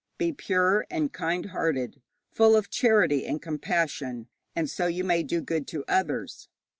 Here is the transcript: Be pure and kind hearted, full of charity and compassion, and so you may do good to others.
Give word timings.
Be 0.17 0.33
pure 0.33 0.87
and 0.89 1.13
kind 1.13 1.45
hearted, 1.51 2.01
full 2.31 2.55
of 2.55 2.71
charity 2.71 3.23
and 3.27 3.39
compassion, 3.39 4.29
and 4.55 4.67
so 4.67 4.87
you 4.87 5.03
may 5.03 5.21
do 5.21 5.41
good 5.41 5.67
to 5.67 5.85
others. 5.87 6.49